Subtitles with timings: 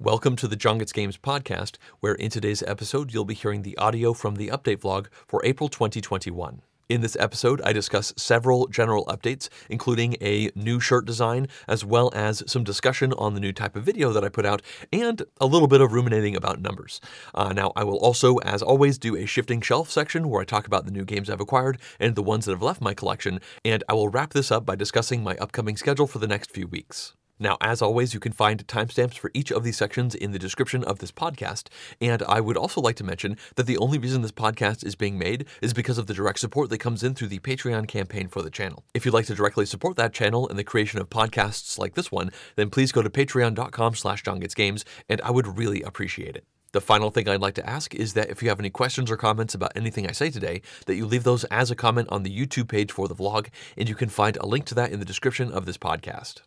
[0.00, 4.12] Welcome to the John Games podcast, where in today's episode you'll be hearing the audio
[4.12, 6.62] from the update vlog for April 2021.
[6.88, 12.12] In this episode, I discuss several general updates, including a new shirt design, as well
[12.14, 15.46] as some discussion on the new type of video that I put out, and a
[15.46, 17.00] little bit of ruminating about numbers.
[17.34, 20.68] Uh, now, I will also, as always, do a shifting shelf section where I talk
[20.68, 23.82] about the new games I've acquired and the ones that have left my collection, and
[23.88, 27.14] I will wrap this up by discussing my upcoming schedule for the next few weeks.
[27.38, 30.82] Now, as always, you can find timestamps for each of these sections in the description
[30.84, 31.68] of this podcast.
[32.00, 35.18] And I would also like to mention that the only reason this podcast is being
[35.18, 38.42] made is because of the direct support that comes in through the Patreon campaign for
[38.42, 38.84] the channel.
[38.94, 42.10] If you'd like to directly support that channel and the creation of podcasts like this
[42.10, 46.44] one, then please go to patreon.com slash johngetsgames, and I would really appreciate it.
[46.72, 49.16] The final thing I'd like to ask is that if you have any questions or
[49.16, 52.36] comments about anything I say today, that you leave those as a comment on the
[52.36, 53.48] YouTube page for the vlog,
[53.78, 56.42] and you can find a link to that in the description of this podcast.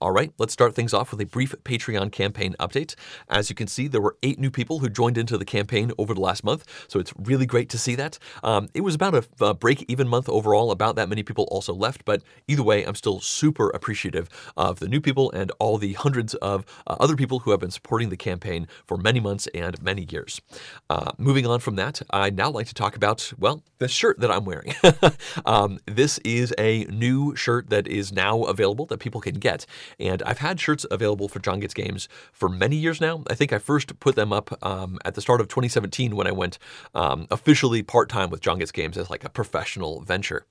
[0.00, 2.94] All right, let's start things off with a brief Patreon campaign update.
[3.28, 6.14] As you can see, there were eight new people who joined into the campaign over
[6.14, 8.18] the last month, so it's really great to see that.
[8.42, 11.74] Um, it was about a, a break even month overall, about that many people also
[11.74, 15.94] left, but either way, I'm still super appreciative of the new people and all the
[15.94, 19.80] hundreds of uh, other people who have been supporting the campaign for many months and
[19.82, 20.40] many years.
[20.88, 24.30] Uh, moving on from that, I'd now like to talk about, well, the shirt that
[24.30, 24.74] I'm wearing.
[25.46, 29.65] um, this is a new shirt that is now available that people can get.
[29.98, 33.22] And I've had shirts available for John Gets Games for many years now.
[33.28, 36.32] I think I first put them up um, at the start of 2017 when I
[36.32, 36.58] went
[36.94, 40.46] um, officially part time with John Gets Games as like a professional venture.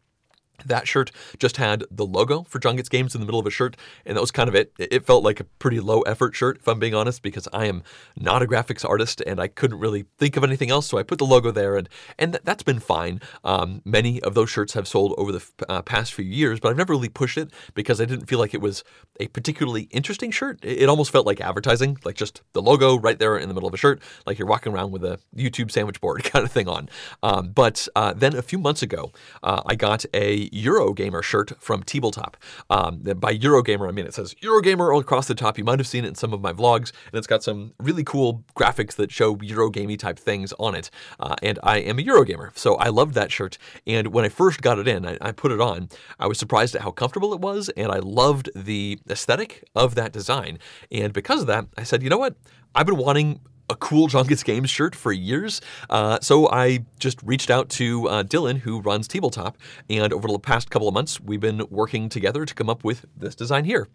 [0.65, 3.51] That shirt just had the logo for John Gets Games in the middle of a
[3.51, 3.75] shirt,
[4.05, 4.73] and that was kind of it.
[4.77, 7.83] It felt like a pretty low effort shirt, if I'm being honest, because I am
[8.15, 10.87] not a graphics artist and I couldn't really think of anything else.
[10.87, 13.21] So I put the logo there, and and th- that's been fine.
[13.43, 16.69] Um, many of those shirts have sold over the f- uh, past few years, but
[16.69, 18.83] I've never really pushed it because I didn't feel like it was
[19.19, 20.59] a particularly interesting shirt.
[20.63, 23.67] It, it almost felt like advertising, like just the logo right there in the middle
[23.67, 26.67] of a shirt, like you're walking around with a YouTube sandwich board kind of thing
[26.67, 26.89] on.
[27.23, 29.11] Um, but uh, then a few months ago,
[29.43, 32.37] uh, I got a Eurogamer shirt from Tabletop.
[32.69, 35.57] Um, by Eurogamer, I mean it says Eurogamer all across the top.
[35.57, 38.03] You might have seen it in some of my vlogs, and it's got some really
[38.03, 40.89] cool graphics that show Eurogamey type things on it.
[41.19, 43.57] Uh, and I am a Eurogamer, so I loved that shirt.
[43.85, 45.89] And when I first got it in, I, I put it on.
[46.19, 50.11] I was surprised at how comfortable it was, and I loved the aesthetic of that
[50.11, 50.59] design.
[50.91, 52.35] And because of that, I said, you know what?
[52.73, 53.39] I've been wanting
[53.69, 55.61] a cool John Gets Games shirt for years.
[55.89, 59.57] Uh, so I just reached out to uh, Dylan, who runs Tabletop,
[59.89, 63.05] and over the past couple of months, we've been working together to come up with
[63.15, 63.87] this design here.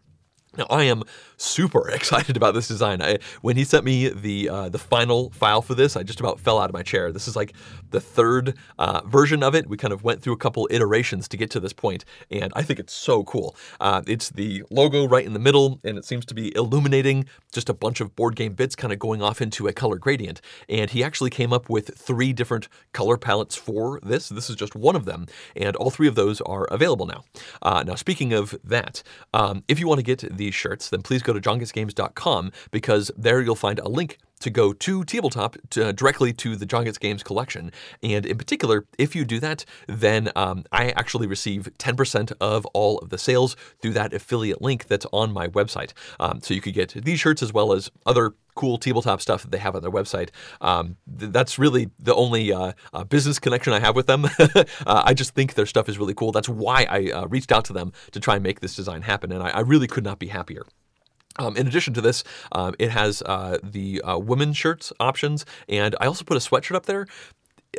[0.56, 1.04] Now I am
[1.36, 3.00] super excited about this design.
[3.00, 6.40] I, when he sent me the uh, the final file for this, I just about
[6.40, 7.12] fell out of my chair.
[7.12, 7.54] This is like
[7.90, 9.68] the third uh, version of it.
[9.68, 12.62] We kind of went through a couple iterations to get to this point, and I
[12.62, 13.56] think it's so cool.
[13.78, 17.68] Uh, it's the logo right in the middle, and it seems to be illuminating just
[17.68, 20.40] a bunch of board game bits, kind of going off into a color gradient.
[20.68, 24.28] And he actually came up with three different color palettes for this.
[24.28, 27.24] This is just one of them, and all three of those are available now.
[27.62, 31.22] Uh, now, speaking of that, um, if you want to get these shirts, then please
[31.22, 35.92] go to johngetsgames.com because there you'll find a link to go to Tabletop to, uh,
[35.92, 37.70] directly to the John Games collection.
[38.02, 42.98] And in particular, if you do that, then um, I actually receive 10% of all
[42.98, 45.92] of the sales through that affiliate link that's on my website.
[46.18, 49.50] Um, so you could get these shirts as well as other cool tabletop stuff that
[49.50, 50.28] they have on their website.
[50.60, 54.26] Um, th- that's really the only uh, uh, business connection I have with them.
[54.38, 56.30] uh, I just think their stuff is really cool.
[56.30, 59.32] That's why I uh, reached out to them to try and make this design happen,
[59.32, 60.66] and I, I really could not be happier.
[61.38, 62.22] Um, in addition to this,
[62.52, 66.74] um, it has uh, the uh, women's shirts options, and I also put a sweatshirt
[66.74, 67.06] up there.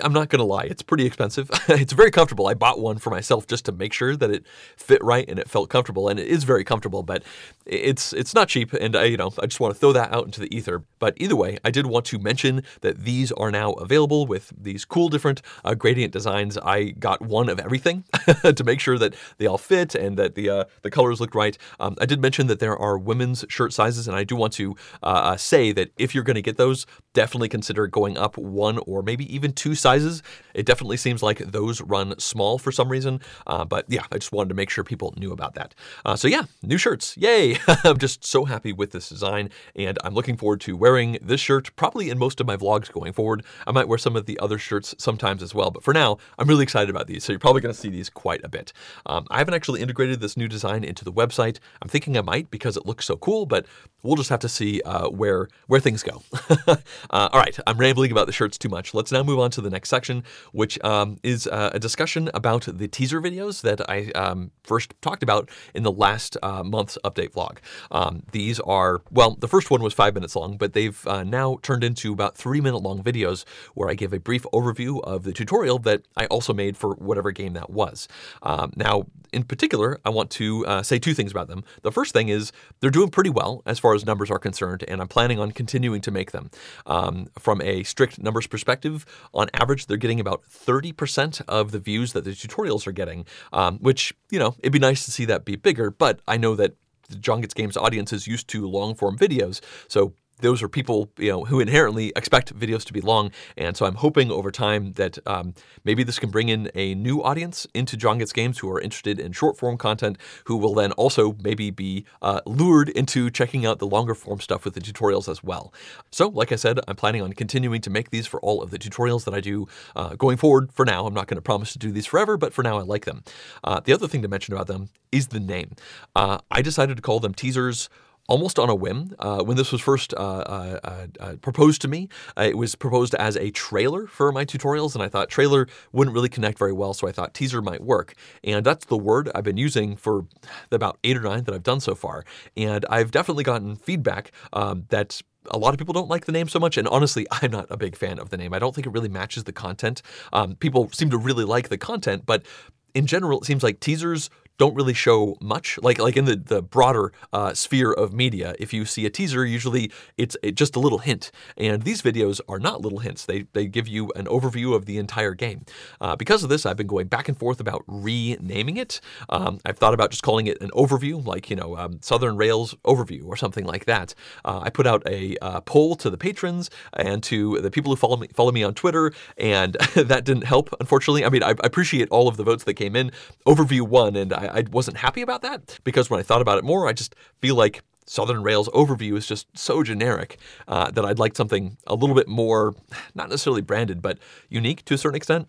[0.01, 1.49] I'm not going to lie, it's pretty expensive.
[1.67, 2.47] it's very comfortable.
[2.47, 4.45] I bought one for myself just to make sure that it
[4.77, 7.23] fit right and it felt comfortable, and it is very comfortable, but
[7.65, 10.25] it's it's not cheap, and I, you know, I just want to throw that out
[10.25, 10.83] into the ether.
[10.99, 14.85] But either way, I did want to mention that these are now available with these
[14.85, 16.57] cool different uh, gradient designs.
[16.57, 18.05] I got one of everything
[18.43, 21.57] to make sure that they all fit and that the uh, the colors look right.
[21.79, 24.75] Um, I did mention that there are women's shirt sizes, and I do want to
[25.03, 28.77] uh, uh say that if you're going to get those, definitely consider going up one
[28.79, 30.23] or maybe even two sizes.
[30.53, 33.21] It definitely seems like those run small for some reason.
[33.47, 35.73] Uh, but yeah, I just wanted to make sure people knew about that.
[36.05, 37.17] Uh, so yeah, new shirts.
[37.17, 37.57] Yay!
[37.83, 41.75] I'm just so happy with this design, and I'm looking forward to wearing this shirt
[41.75, 43.43] probably in most of my vlogs going forward.
[43.65, 46.47] I might wear some of the other shirts sometimes as well, but for now, I'm
[46.47, 47.23] really excited about these.
[47.23, 48.73] So you're probably going to see these quite a bit.
[49.05, 51.59] Um, I haven't actually integrated this new design into the website.
[51.81, 53.65] I'm thinking I might because it looks so cool, but
[54.03, 56.21] we'll just have to see uh, where where things go.
[56.67, 56.75] uh,
[57.09, 58.93] all right, I'm rambling about the shirts too much.
[58.93, 62.67] Let's now move on to the next section, which um, is uh, a discussion about
[62.67, 67.31] the teaser videos that I um, first talked about in the last uh, month's update
[67.31, 67.57] vlog.
[67.89, 71.57] Um, these are well, the first one was five minutes long, but they've uh, now
[71.61, 75.33] turned into about three minute long videos where I give a brief overview of the
[75.33, 78.07] tutorial that I also made for whatever game that was.
[78.43, 81.63] Um, now, in particular, I want to uh, say two things about them.
[81.83, 85.01] The first thing is they're doing pretty well as far as numbers are concerned, and
[85.01, 86.51] I'm planning on continuing to make them.
[86.85, 92.13] Um, from a strict numbers perspective, on average, they're getting about 30% of the views
[92.13, 95.45] that the tutorials are getting, um, which, you know, it'd be nice to see that
[95.45, 96.75] be bigger, but I know that
[97.09, 101.11] the John Gets Games audience is used to long form videos, so those are people
[101.17, 104.93] you know who inherently expect videos to be long, and so I'm hoping over time
[104.93, 105.53] that um,
[105.83, 109.19] maybe this can bring in a new audience into John Gets Games who are interested
[109.19, 113.79] in short form content, who will then also maybe be uh, lured into checking out
[113.79, 115.73] the longer form stuff with the tutorials as well.
[116.11, 118.77] So, like I said, I'm planning on continuing to make these for all of the
[118.79, 120.71] tutorials that I do uh, going forward.
[120.73, 122.81] For now, I'm not going to promise to do these forever, but for now, I
[122.81, 123.23] like them.
[123.63, 125.75] Uh, the other thing to mention about them is the name.
[126.15, 127.89] Uh, I decided to call them teasers
[128.31, 129.13] almost on a whim.
[129.19, 132.07] Uh, when this was first uh, uh, uh, uh proposed to me,
[132.37, 136.29] it was proposed as a trailer for my tutorials, and I thought trailer wouldn't really
[136.29, 138.15] connect very well, so I thought teaser might work.
[138.45, 140.25] And that's the word I've been using for
[140.71, 142.23] about eight or nine that I've done so far.
[142.55, 146.47] And I've definitely gotten feedback um, that a lot of people don't like the name
[146.47, 148.53] so much, and honestly, I'm not a big fan of the name.
[148.53, 150.01] I don't think it really matches the content.
[150.31, 152.45] Um, people seem to really like the content, but
[152.93, 154.29] in general, it seems like teasers
[154.61, 155.79] don't really show much.
[155.81, 159.43] Like like in the the broader uh, sphere of media, if you see a teaser,
[159.43, 161.31] usually it's just a little hint.
[161.57, 163.25] And these videos are not little hints.
[163.25, 165.65] They they give you an overview of the entire game.
[165.99, 169.01] Uh, because of this, I've been going back and forth about renaming it.
[169.29, 172.75] Um, I've thought about just calling it an overview, like you know um, Southern Rails
[172.85, 174.13] overview or something like that.
[174.45, 177.95] Uh, I put out a uh, poll to the patrons and to the people who
[177.95, 180.69] follow me follow me on Twitter, and that didn't help.
[180.79, 183.11] Unfortunately, I mean I, I appreciate all of the votes that came in.
[183.47, 186.63] Overview won, and I, I wasn't happy about that because when I thought about it
[186.63, 190.37] more, I just feel like Southern Rails overview is just so generic
[190.67, 192.75] uh, that I'd like something a little bit more,
[193.15, 194.17] not necessarily branded, but
[194.49, 195.47] unique to a certain extent.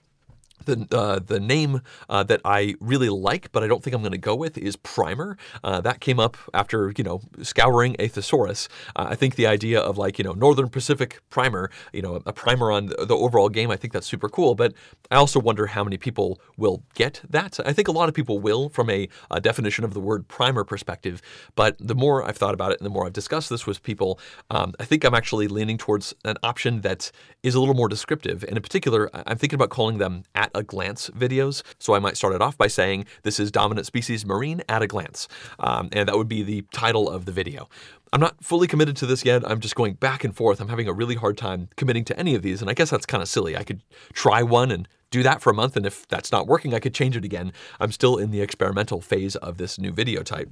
[0.65, 4.13] The, uh, the name uh, that I really like, but I don't think I'm going
[4.13, 5.37] to go with, is Primer.
[5.65, 8.69] Uh, that came up after you know scouring a thesaurus.
[8.97, 12.33] Uh, I think the idea of like you know Northern Pacific Primer, you know a
[12.33, 14.55] primer on the overall game, I think that's super cool.
[14.55, 14.75] But
[15.11, 17.59] I also wonder how many people will get that.
[17.65, 20.65] I think a lot of people will from a, a definition of the word primer
[20.65, 21.21] perspective.
[21.55, 24.19] But the more I've thought about it and the more I've discussed this with people,
[24.51, 27.11] um, I think I'm actually leaning towards an option that
[27.43, 28.45] is a little more descriptive.
[28.45, 31.63] And in particular, I'm thinking about calling them at a glance videos.
[31.79, 34.87] So I might start it off by saying, This is Dominant Species Marine at a
[34.87, 35.29] glance.
[35.59, 37.69] Um, and that would be the title of the video.
[38.13, 39.43] I'm not fully committed to this yet.
[39.49, 40.61] I'm just going back and forth.
[40.61, 42.61] I'm having a really hard time committing to any of these.
[42.61, 43.57] And I guess that's kind of silly.
[43.57, 43.83] I could
[44.13, 45.77] try one and do that for a month.
[45.77, 47.53] And if that's not working, I could change it again.
[47.81, 50.51] I'm still in the experimental phase of this new video type.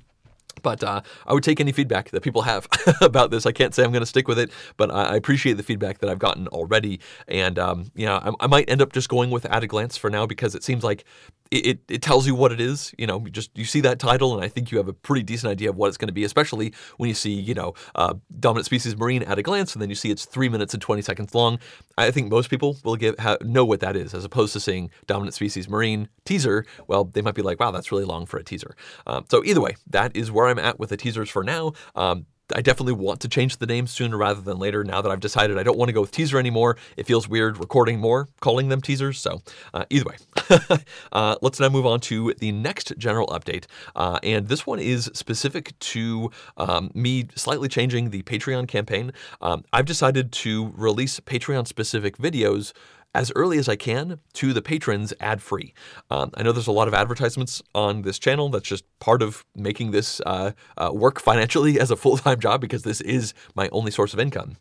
[0.62, 2.68] But uh, I would take any feedback that people have
[3.00, 3.46] about this.
[3.46, 6.10] I can't say I'm going to stick with it, but I appreciate the feedback that
[6.10, 7.00] I've gotten already.
[7.28, 9.96] And um, you know, I, I, might end up just going with at a glance
[9.96, 11.04] for now because it seems like
[11.50, 12.94] it, it, it, tells you what it is.
[12.96, 15.22] You know, you just you see that title, and I think you have a pretty
[15.22, 18.14] decent idea of what it's going to be, especially when you see, you know, uh,
[18.38, 21.02] dominant species marine at a glance, and then you see it's three minutes and 20
[21.02, 21.58] seconds long.
[21.98, 24.90] I think most people will give ha, know what that is, as opposed to seeing
[25.06, 26.64] dominant species marine teaser.
[26.86, 28.76] Well, they might be like, wow, that's really long for a teaser.
[29.06, 31.72] Um, so either way, that is where I'm at with the teasers for now.
[31.94, 34.84] Um, I definitely want to change the name sooner rather than later.
[34.84, 37.58] Now that I've decided I don't want to go with teaser anymore, it feels weird
[37.58, 39.18] recording more, calling them teasers.
[39.20, 39.42] So,
[39.74, 40.78] uh, either way,
[41.12, 43.66] uh, let's now move on to the next general update.
[43.94, 49.12] Uh, and this one is specific to um, me slightly changing the Patreon campaign.
[49.40, 52.72] Um, I've decided to release Patreon specific videos
[53.14, 55.74] as early as I can to the patrons ad free.
[56.10, 58.48] Um, I know there's a lot of advertisements on this channel.
[58.48, 62.60] That's just part of making this uh, uh, work financially as a full time job
[62.60, 64.56] because this is my only source of income.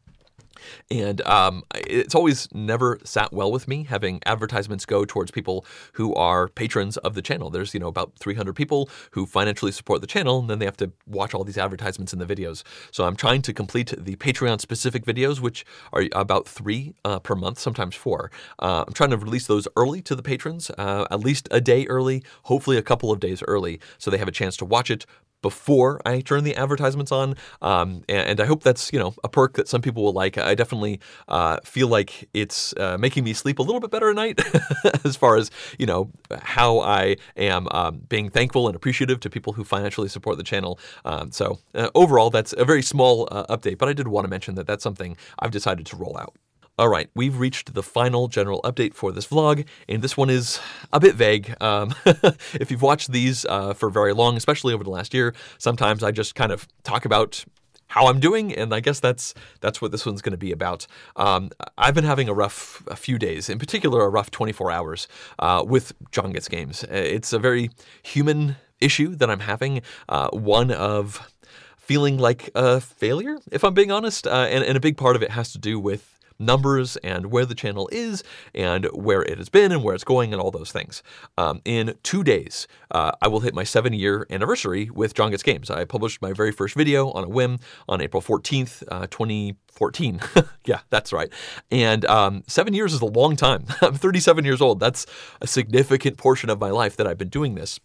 [0.92, 6.14] And um, it's always never sat well with me having advertisements go towards people who
[6.16, 7.50] are patrons of the channel.
[7.50, 10.78] There's, you know, about 300 people who financially support the channel, and then they have
[10.78, 12.64] to watch all these advertisements in the videos.
[12.92, 17.36] So I'm trying to complete the Patreon specific videos, which are about three uh, per
[17.36, 18.32] month, sometimes four.
[18.60, 21.86] Uh, I'm trying to release those early to the patrons, uh, at least a day
[21.88, 25.06] early, hopefully a couple of days early, so they have a chance to watch it
[25.42, 27.36] before I turn the advertisements on.
[27.62, 30.38] Um, and, and, I hope that's you know a perk that some people will like.
[30.38, 34.16] I definitely uh, feel like it's uh, making me sleep a little bit better at
[34.16, 34.42] night,
[35.04, 39.54] as far as you know how I am um, being thankful and appreciative to people
[39.54, 40.80] who financially support the channel.
[41.06, 44.30] Um, so uh, overall, that's a very small uh, update, but I did want to
[44.30, 46.36] mention that that's something I've decided to roll out.
[46.80, 50.62] All right, we've reached the final general update for this vlog, and this one is
[50.94, 51.54] a bit vague.
[51.62, 51.94] Um,
[52.54, 56.12] if you've watched these uh, for very long, especially over the last year, sometimes I
[56.12, 57.44] just kind of talk about
[57.88, 60.88] how I'm doing, and I guess that's that's what this one's going to be about.
[61.18, 65.10] Um, I've been having a rough a few days, in particular, a rough 24 hours
[65.38, 66.86] uh, with John Gets Games.
[66.86, 67.72] It's a very
[68.04, 71.30] human issue that I'm having, uh, one of
[71.76, 75.24] feeling like a failure, if I'm being honest, uh, and, and a big part of
[75.24, 78.24] it has to do with numbers and where the channel is
[78.56, 81.04] and where it has been and where it's going and all those things.
[81.38, 85.44] Um, in two days, uh, I will hit my seven year anniversary with John Gets
[85.44, 85.70] Games.
[85.70, 90.20] I published my very first video on a whim on April 14th, uh, 2014.
[90.66, 91.32] yeah, that's right.
[91.70, 93.66] And um, seven years is a long time.
[93.82, 94.80] I'm 37 years old.
[94.80, 95.06] That's
[95.42, 97.80] a significant portion of my life that I've been doing this.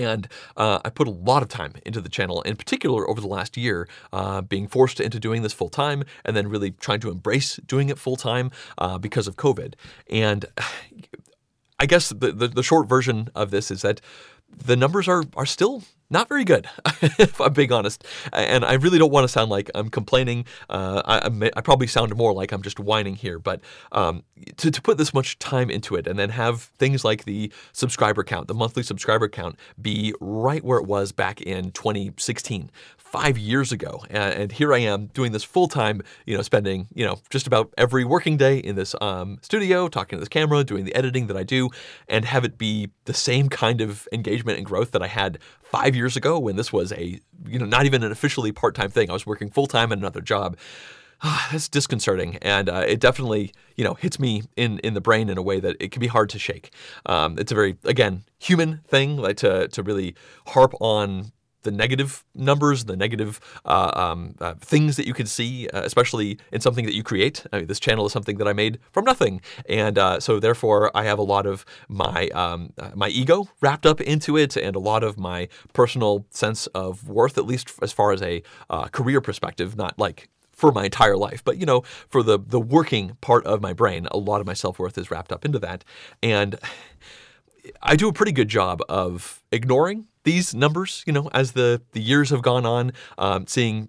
[0.00, 3.26] And uh, I put a lot of time into the channel, in particular over the
[3.26, 7.10] last year, uh, being forced into doing this full time and then really trying to
[7.10, 9.74] embrace doing it full time uh, because of COVID.
[10.10, 10.46] And
[11.78, 14.00] I guess the, the, the short version of this is that
[14.64, 16.68] the numbers are are still not very good,
[17.02, 18.04] if I'm being honest.
[18.32, 20.44] And I really don't want to sound like I'm complaining.
[20.68, 23.38] Uh, I, I, probably sound more like I'm just whining here.
[23.38, 23.60] But
[23.92, 24.24] um,
[24.56, 28.24] to, to put this much time into it and then have things like the subscriber
[28.24, 32.70] count, the monthly subscriber count, be right where it was back in 2016,
[33.10, 34.04] five years ago.
[34.08, 37.46] And, and here I am doing this full time, you know, spending, you know, just
[37.46, 41.26] about every working day in this um, studio, talking to this camera, doing the editing
[41.26, 41.70] that I do,
[42.08, 45.38] and have it be the same kind of engagement and growth that I had
[45.70, 48.90] five years ago when this was a, you know, not even an officially part time
[48.90, 49.10] thing.
[49.10, 50.56] I was working full time at another job.
[51.52, 55.36] that's disconcerting, and uh, it definitely you know hits me in in the brain in
[55.36, 56.72] a way that it can be hard to shake.
[57.06, 60.14] Um, it's a very again human thing, like to to really
[60.48, 65.68] harp on the negative numbers, the negative uh, um, uh, things that you can see,
[65.68, 67.44] uh, especially in something that you create.
[67.52, 70.90] I mean, this channel is something that I made from nothing, and uh, so therefore
[70.94, 74.76] I have a lot of my um, uh, my ego wrapped up into it, and
[74.76, 78.86] a lot of my personal sense of worth, at least as far as a uh,
[78.88, 81.42] career perspective, not like for my entire life.
[81.44, 84.54] But you know, for the the working part of my brain, a lot of my
[84.54, 85.84] self worth is wrapped up into that,
[86.22, 86.56] and
[87.82, 92.00] I do a pretty good job of ignoring these numbers, you know, as the, the
[92.00, 93.88] years have gone on, um, seeing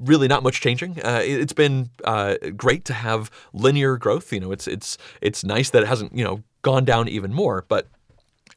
[0.00, 0.98] really not much changing.
[1.04, 4.32] Uh, it, has been uh, great to have linear growth.
[4.32, 7.64] You know, it's it's it's nice that it hasn't you know gone down even more,
[7.68, 7.88] but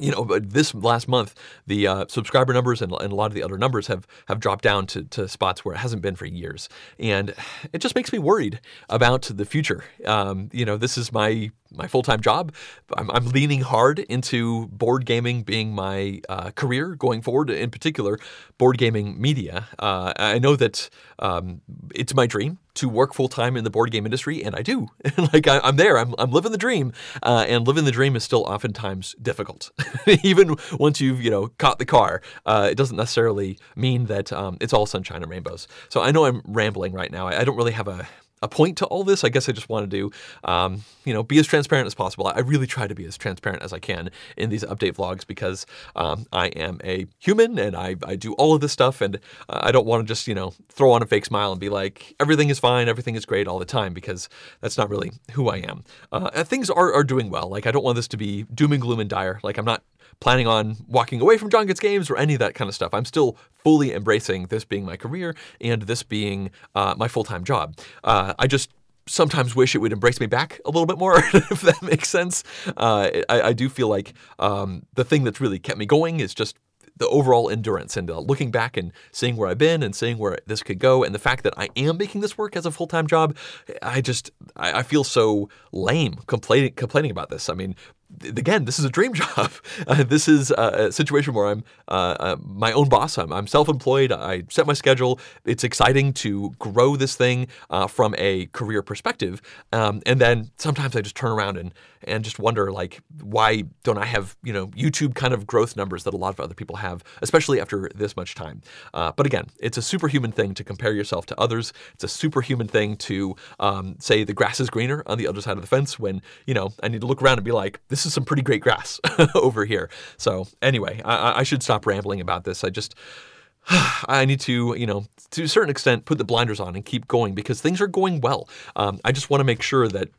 [0.04, 1.34] you know, but this last month,
[1.66, 4.62] the uh, subscriber numbers and, and, a lot of the other numbers have have dropped
[4.62, 6.68] down to, to spots where it hasn't been for years,
[7.00, 7.34] and
[7.72, 9.86] it just makes me worried about the future.
[10.06, 12.54] Um, you know, this is my my full time job.
[12.98, 18.20] I'm, I'm, leaning hard into board gaming being my uh, career going forward, in particular,
[18.58, 19.70] board gaming media.
[19.80, 21.62] Uh, I know that um,
[21.96, 24.88] it's my dream to work full time in the board game industry, and I do.
[25.34, 28.24] like I, am there, I'm, I'm living the dream, uh, and living the dream is
[28.24, 29.72] still oftentimes difficult.
[30.24, 34.58] Even once you've you know caught the car, uh, it doesn't necessarily mean that um,
[34.62, 35.68] it's all sunshine and rainbows.
[35.90, 37.28] So I know I'm rambling right now.
[37.28, 38.08] I, I don't really have a
[38.44, 39.24] a point to all this.
[39.24, 40.12] I guess I just wanted to,
[40.44, 42.28] um, you know, be as transparent as possible.
[42.28, 45.66] I really try to be as transparent as I can in these update vlogs because
[45.96, 49.16] um, I am a human and I, I do all of this stuff and
[49.50, 51.70] uh, I don't want to just, you know, throw on a fake smile and be
[51.70, 54.28] like, everything is fine, everything is great all the time because
[54.60, 55.86] that's not really who I am.
[56.12, 57.48] Uh, things are, are doing well.
[57.48, 59.40] Like, I don't want this to be doom and gloom and dire.
[59.42, 59.84] Like, I'm not
[60.20, 62.94] planning on walking away from John Gets Games or any of that kind of stuff.
[62.94, 67.44] I'm still fully embracing this being my career and this being uh, my full time
[67.44, 67.78] job.
[68.04, 68.70] Uh, I just
[69.06, 72.44] sometimes wish it would embrace me back a little bit more, if that makes sense.
[72.78, 76.34] Uh, I, I, do feel like um, the thing that's really kept me going is
[76.34, 76.58] just
[76.98, 80.38] the overall endurance and uh, looking back and seeing where I've been and seeing where
[80.46, 83.08] this could go and the fact that I am making this work as a full-time
[83.08, 83.36] job,
[83.82, 87.50] I just I, I feel so lame complaining complaining about this.
[87.50, 87.76] I mean,
[88.22, 89.52] again, this is a dream job.
[89.88, 93.18] Uh, this is a, situation where I'm uh, uh, my own boss.
[93.18, 94.12] I'm, I'm, self-employed.
[94.12, 95.20] I set my schedule.
[95.46, 99.42] It's exciting to grow this thing uh, from a career perspective.
[99.72, 101.74] Um, and then sometimes I just turn around and
[102.06, 106.04] and just wonder like, why don't I have you know YouTube kind of growth numbers
[106.04, 108.62] that a lot of other people have, especially after this much time.
[108.94, 111.74] Uh, but again, it's a superhuman thing to compare yourself to others.
[111.94, 115.58] It's a superhuman thing to um, say the grass is greener on the other side
[115.58, 118.03] of the fence when you know I need to look around and be like, this
[118.04, 119.00] this is some pretty great grass
[119.36, 119.90] over here.
[120.18, 122.64] So anyway, I, I should stop rambling about this.
[122.64, 122.96] I just
[123.70, 127.08] I need to, you know, to a certain extent, put the blinders on and keep
[127.08, 128.50] going because things are going well.
[128.76, 130.10] Um, I just want to make sure that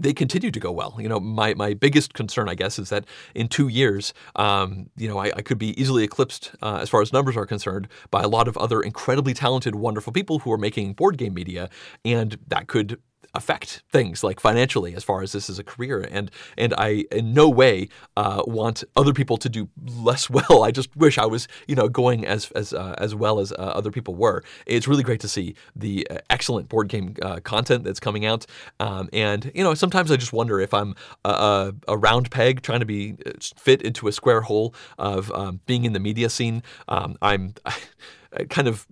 [0.00, 0.96] they continue to go well.
[1.00, 5.08] You know, my, my biggest concern, I guess, is that in two years, um, you
[5.08, 8.22] know, I, I, could be easily eclipsed uh, as far as numbers are concerned by
[8.22, 11.68] a lot of other incredibly talented, wonderful people who are making board game media,
[12.04, 13.00] and that could
[13.34, 17.34] affect things like financially as far as this is a career and and I in
[17.34, 20.62] no way uh, want other people to do less well.
[20.64, 23.56] I just wish I was you know going as as uh, as well as uh,
[23.56, 24.42] other people were.
[24.66, 28.46] It's really great to see the uh, excellent board game uh, content that's coming out.
[28.80, 30.94] Um, and you know sometimes I just wonder if I'm
[31.24, 35.60] a, a, round peg trying to be uh, fit into a square hole of um,
[35.66, 36.62] being in the media scene.
[36.88, 37.72] Um, I'm Uh,
[38.50, 38.86] kind of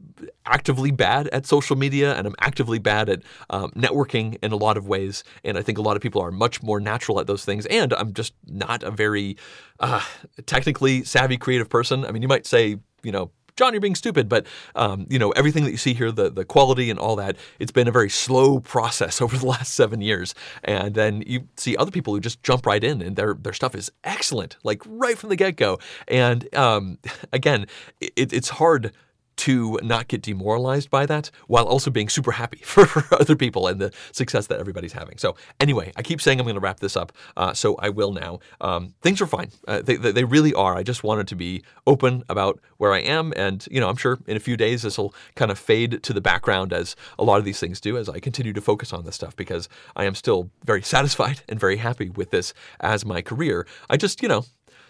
[0.46, 4.76] actively bad at social media and I'm actively bad at um, networking in a lot
[4.76, 5.24] of ways.
[5.44, 7.66] And I think a lot of people are much more natural at those things.
[7.66, 9.36] And I'm just not a very
[9.80, 10.02] uh,
[10.46, 12.04] technically savvy, creative person.
[12.04, 14.28] I mean, you might say, you know, John, you're being stupid.
[14.28, 17.36] But um, you know, everything that you see here, the the quality and all that,
[17.58, 20.34] it's been a very slow process over the last seven years.
[20.62, 23.74] And then you see other people who just jump right in, and their their stuff
[23.74, 25.78] is excellent, like right from the get go.
[26.06, 26.98] And um,
[27.32, 27.66] again,
[28.00, 28.92] it, it's hard
[29.36, 33.80] to not get demoralized by that while also being super happy for, other people and
[33.80, 35.18] the success that everybody's having.
[35.18, 38.12] So, anyway, I keep saying I'm going to wrap this up, uh, so I will
[38.12, 38.40] now.
[38.60, 39.50] Um, things are fine.
[39.66, 40.76] Uh, they, they really are.
[40.76, 43.32] I just wanted to be open about where I am.
[43.36, 46.12] And, you know, I'm sure in a few days this will kind of fade to
[46.12, 49.04] the background as a lot of these things do as I continue to focus on
[49.04, 53.22] this stuff because I am still very satisfied and very happy with this as my
[53.22, 53.66] career.
[53.88, 54.44] I just, you know,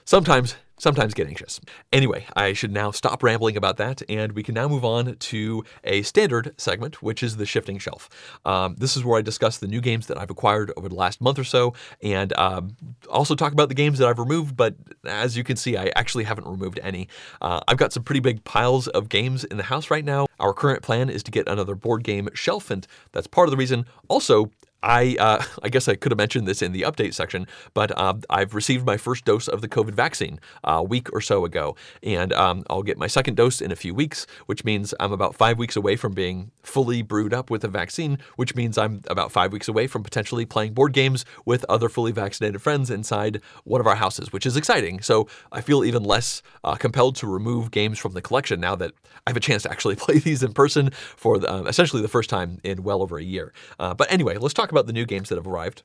[0.04, 1.60] sometimes sometimes get anxious.
[1.92, 5.64] Anyway, I should now stop rambling about that, and we can now move on to
[5.84, 8.08] a standard segment, which is the shifting shelf.
[8.44, 11.20] Um, this is where I discuss the new games that I've acquired over the last
[11.20, 12.76] month or so, and um,
[13.10, 14.56] also talk about the games that I've removed.
[14.56, 17.08] But as you can see, I actually haven't removed any.
[17.40, 20.26] Uh, I've got some pretty big piles of games in the house right now.
[20.38, 23.56] Our current plan is to get another board game shelf, and that's part of the
[23.56, 23.86] reason.
[24.08, 24.50] Also,
[24.86, 28.14] I uh, I guess I could have mentioned this in the update section, but uh,
[28.30, 31.76] I've received my first dose of the COVID vaccine uh, a week or so ago,
[32.02, 35.34] and um, I'll get my second dose in a few weeks, which means I'm about
[35.34, 39.32] five weeks away from being fully brewed up with a vaccine, which means I'm about
[39.32, 43.80] five weeks away from potentially playing board games with other fully vaccinated friends inside one
[43.80, 45.00] of our houses, which is exciting.
[45.00, 48.92] So I feel even less uh, compelled to remove games from the collection now that
[49.26, 52.08] I have a chance to actually play these in person for the, uh, essentially the
[52.08, 53.52] first time in well over a year.
[53.80, 55.82] Uh, but anyway, let's talk about the new games that have arrived.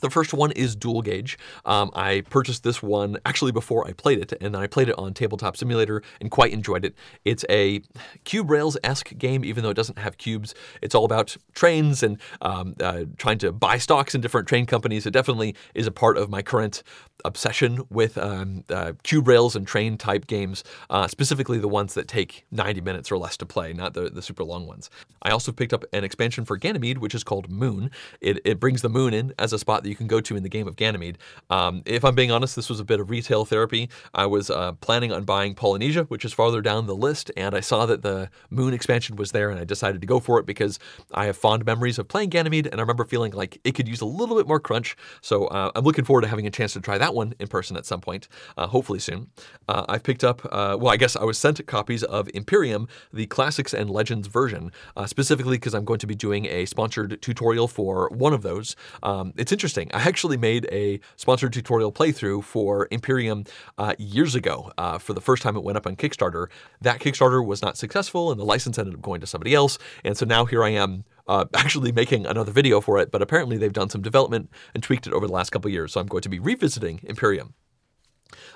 [0.00, 1.38] The first one is Dual Gauge.
[1.64, 5.12] Um, I purchased this one actually before I played it, and I played it on
[5.12, 6.94] Tabletop Simulator and quite enjoyed it.
[7.24, 7.82] It's a
[8.24, 10.54] Cube Rails esque game, even though it doesn't have cubes.
[10.80, 15.06] It's all about trains and um, uh, trying to buy stocks in different train companies.
[15.06, 16.82] It definitely is a part of my current
[17.24, 22.08] obsession with um, uh, cube rails and train type games, uh, specifically the ones that
[22.08, 24.90] take 90 minutes or less to play, not the, the super long ones.
[25.22, 27.90] I also picked up an expansion for Ganymede, which is called Moon.
[28.20, 30.42] It, it brings the moon in as a spot that you can go to in
[30.42, 31.18] the game of Ganymede.
[31.50, 33.90] Um, if I'm being honest, this was a bit of retail therapy.
[34.14, 37.60] I was uh, planning on buying Polynesia, which is farther down the list, and I
[37.60, 40.78] saw that the Moon expansion was there, and I decided to go for it because
[41.12, 44.00] I have fond memories of playing Ganymede, and I remember feeling like it could use
[44.00, 44.96] a little bit more crunch.
[45.20, 47.76] So uh, I'm looking forward to having a chance to try that one in person
[47.76, 49.28] at some point, uh, hopefully soon.
[49.68, 53.26] Uh, I've picked up, uh, well, I guess I was sent copies of Imperium, the
[53.26, 57.68] Classics and Legends version, uh, specifically because I'm going to be doing a sponsored tutorial
[57.68, 58.76] for one of those.
[59.02, 59.90] Um, it's interesting.
[59.92, 63.44] I actually made a sponsored tutorial playthrough for Imperium
[63.78, 66.48] uh, years ago for the first time it went up on Kickstarter.
[66.80, 69.78] That Kickstarter was not successful, and the license ended up going to somebody else.
[70.04, 73.56] And so now here I am uh, actually making another video for it, but apparently
[73.56, 75.92] they've done some development and tweaked it over the last couple years.
[75.92, 77.54] So I'm going to be revisiting Imperium.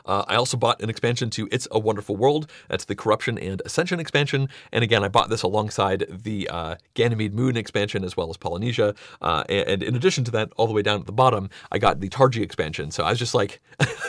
[0.05, 2.51] Uh, I also bought an expansion to It's a Wonderful World.
[2.69, 4.49] That's the Corruption and Ascension expansion.
[4.73, 8.95] And again, I bought this alongside the uh, Ganymede Moon expansion as well as Polynesia.
[9.21, 12.01] Uh, and in addition to that, all the way down at the bottom, I got
[12.01, 12.91] the Targi expansion.
[12.91, 13.61] So I was just like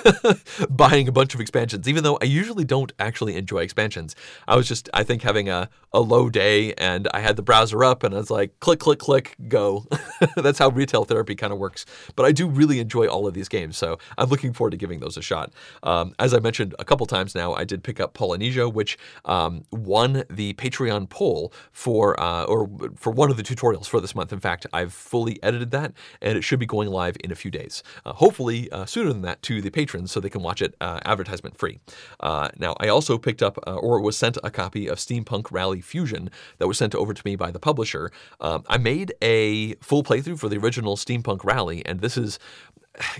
[0.70, 4.16] buying a bunch of expansions, even though I usually don't actually enjoy expansions.
[4.48, 7.84] I was just, I think, having a, a low day and I had the browser
[7.84, 9.86] up and I was like, click, click, click, go.
[10.36, 11.86] That's how retail therapy kind of works.
[12.16, 13.78] But I do really enjoy all of these games.
[13.78, 15.54] So I'm looking forward to giving those a shot.
[15.84, 19.64] Um, as I mentioned a couple times now, I did pick up Polynesia, which um,
[19.72, 24.32] won the Patreon poll for uh, or for one of the tutorials for this month.
[24.34, 27.52] In fact, I've fully edited that, and it should be going live in a few
[27.52, 27.84] days.
[28.06, 31.00] Uh, hopefully uh, sooner than that to the patrons, so they can watch it uh,
[31.06, 31.80] advertisement free.
[32.20, 36.30] Uh, now, I also picked up or was sent a copy of Steampunk Rally Fusion
[36.58, 38.12] that was sent over to me by the publisher.
[38.40, 42.40] Um, I made a full playthrough for the original Steampunk Rally, and this is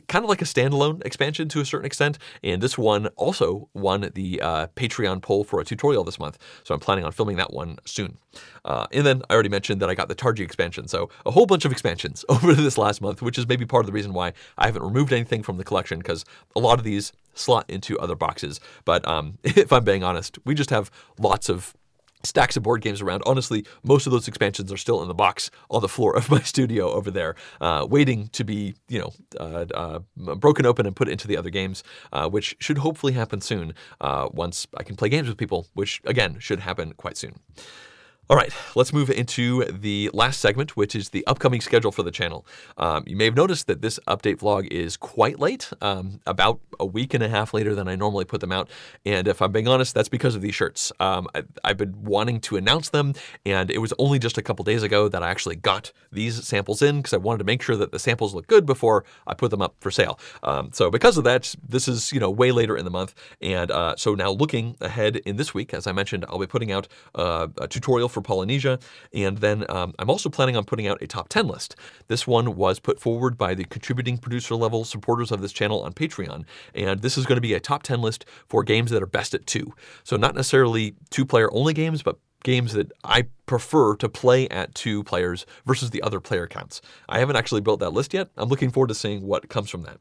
[0.08, 2.18] kind of like a standalone expansion to a certain extent.
[2.44, 6.38] And this one also won the uh, Patreon poll for a tutorial this month.
[6.64, 8.18] So I'm planning on filming that one soon.
[8.64, 10.88] Uh, and then I already mentioned that I got the Targi expansion.
[10.88, 13.88] So a whole bunch of expansions over this last month, which is maybe part of
[13.88, 17.12] the reason why I haven't removed anything from the collection because a lot of these
[17.34, 18.60] slot into other boxes.
[18.86, 21.76] But um, if I'm being honest, we just have lots of
[22.26, 23.24] stacks of board games around.
[23.26, 26.42] Honestly, most of those expansions are still in the box on the floor of my
[26.42, 30.00] studio over there, uh, waiting to be, you know, uh, uh,
[30.36, 31.84] broken open and put into the other games,
[32.14, 36.02] uh, which should hopefully happen soon uh, once I can play games with people, which
[36.06, 37.40] again should happen quite soon.
[38.28, 42.10] All right, let's move into the last segment, which is the upcoming schedule for the
[42.10, 42.44] channel.
[42.76, 46.88] Um, you may have noticed that this update vlog is quite late, um, about a
[46.88, 48.68] week and a half later than I normally put them out.
[49.06, 50.92] And if I'm being honest, that's because of these shirts.
[51.00, 53.14] Um, I, have been wanting to announce them,
[53.46, 56.82] and it was only just a couple days ago that I actually got these samples
[56.82, 59.52] in because I wanted to make sure that the samples look good before I put
[59.52, 60.20] them up for sale.
[60.42, 63.70] Um, so because of that, this is you know way later in the month, and
[63.70, 66.88] uh, so now looking ahead in this week, as I mentioned, I'll be putting out
[67.14, 68.80] uh, a tutorial for Polynesia.
[69.14, 71.76] And then um, I'm also planning on putting out a top 10 list.
[72.08, 75.94] This one was put forward by the contributing producer level supporters of this channel on
[75.94, 76.46] Patreon.
[76.74, 79.36] And this is going to be a top 10 list for games that are best
[79.36, 79.74] at two.
[80.04, 84.74] So, not necessarily two player only games, but games that I prefer to play at
[84.76, 86.82] two players versus the other player counts.
[87.10, 88.30] I haven't actually built that list yet.
[88.38, 90.00] I'm looking forward to seeing what comes from that.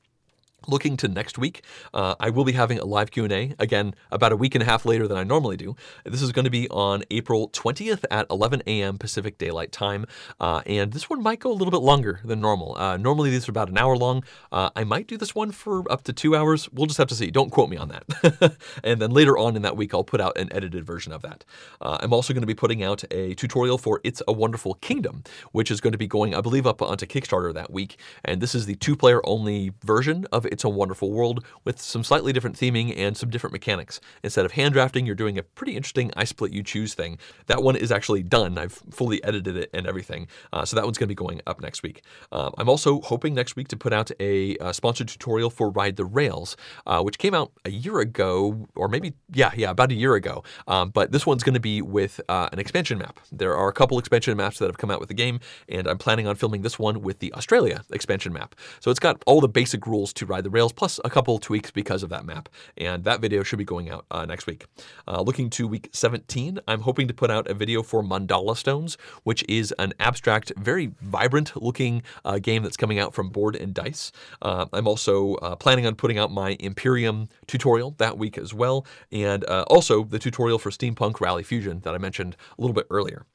[0.67, 4.37] Looking to next week, uh, I will be having a live Q&A, again, about a
[4.37, 5.77] week and a half later than I normally do.
[6.05, 8.97] This is going to be on April 20th at 11 a.m.
[8.97, 10.07] Pacific Daylight Time,
[10.41, 12.77] uh, and this one might go a little bit longer than normal.
[12.79, 14.25] Uh, normally these are about an hour long.
[14.51, 16.71] Uh, I might do this one for up to two hours.
[16.73, 17.31] We'll just have to see.
[17.31, 18.57] Don't quote me on that.
[18.85, 21.45] and then later on in that week, I'll put out an edited version of that.
[21.81, 25.25] Uh, I'm also going to be putting out a tutorial for It's a Wonderful Kingdom,
[25.53, 27.99] which is going to be going, I believe, up onto Kickstarter that week.
[28.25, 32.33] And this is the two-player only version of it's a Wonderful World with some slightly
[32.33, 34.01] different theming and some different mechanics.
[34.23, 37.19] Instead of hand drafting, you're doing a pretty interesting I split you choose thing.
[37.47, 38.57] That one is actually done.
[38.57, 40.29] I've fully edited it and everything.
[40.53, 42.03] Uh, so that one's going to be going up next week.
[42.31, 45.97] Uh, I'm also hoping next week to put out a uh, sponsored tutorial for Ride
[45.97, 49.95] the Rails, uh, which came out a year ago, or maybe, yeah, yeah, about a
[49.95, 50.45] year ago.
[50.69, 53.19] Um, but this one's going to be with uh, an expansion map.
[53.33, 55.99] There are a couple expansion maps that have come out with the game, and I'm
[55.99, 58.55] planning on filming this one with the Australia expansion map.
[58.79, 61.71] So it's got all the basic rules to Ride the Rails, plus a couple tweaks
[61.71, 62.49] because of that map.
[62.77, 64.67] And that video should be going out uh, next week.
[65.09, 68.97] Uh, looking to week 17, I'm hoping to put out a video for Mandala Stones,
[69.25, 73.75] which is an abstract, very vibrant looking uh, game that's coming out from Board and
[73.75, 74.13] Dice.
[74.41, 78.87] Uh, I'm also uh, planning on putting out my Imperium tutorial that week as well,
[79.11, 82.87] and uh, also the tutorial for Steampunk Rally Fusion that I mentioned a little bit
[82.91, 83.27] earlier.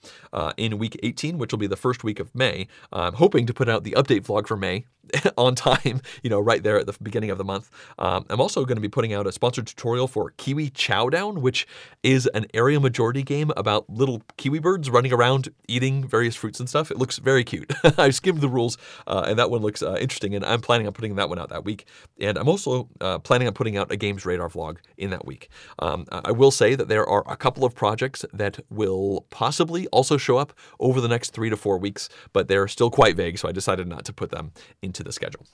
[0.58, 3.68] in week 18, which will be the first week of May, I'm hoping to put
[3.68, 4.86] out the update vlog for May
[5.38, 7.70] on time, you know, right there at the beginning of the month.
[7.98, 11.68] Um, I'm also going to be putting out a sponsored tutorial for Kiwi Chowdown, which
[12.04, 16.70] is an area majority game about little kiwi birds running around eating various fruits and
[16.70, 16.92] stuff.
[16.92, 17.72] It looks very cute.
[17.98, 20.94] I skimmed the rules, uh, and that one looks uh, interesting, and I'm planning on
[20.94, 21.86] putting that one out that week.
[22.20, 25.50] And I'm also uh, planning on putting out a Games Radar vlog in that week.
[25.80, 30.18] Um, I will say that there are a couple of projects that will possibly also
[30.18, 33.48] show up over the next three to four weeks, but they're still quite vague, so
[33.48, 35.46] I decided not to put them into the schedule.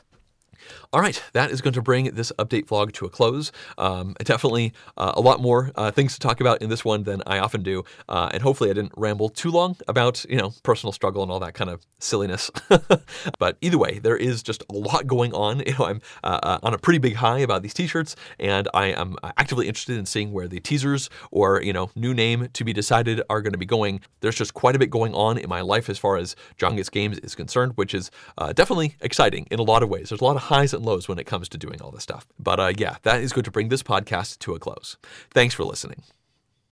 [0.93, 3.51] All right, that is going to bring this update vlog to a close.
[3.77, 7.21] Um, definitely uh, a lot more uh, things to talk about in this one than
[7.25, 10.91] I often do, uh, and hopefully I didn't ramble too long about you know personal
[10.91, 12.51] struggle and all that kind of silliness.
[13.39, 15.63] but either way, there is just a lot going on.
[15.65, 18.87] You know, I'm uh, uh, on a pretty big high about these T-shirts, and I
[18.87, 22.71] am actively interested in seeing where the teasers or you know new name to be
[22.71, 24.01] decided are going to be going.
[24.21, 26.89] There's just quite a bit going on in my life as far as John Gets
[26.89, 30.09] Games is concerned, which is uh, definitely exciting in a lot of ways.
[30.09, 32.25] There's a lot of highs and lows when it comes to doing all this stuff.
[32.39, 34.97] But uh, yeah, that is going to bring this podcast to a close.
[35.31, 36.03] Thanks for listening.